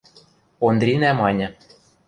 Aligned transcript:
–Ондринӓ 0.65 1.11
маньы. 1.19 1.47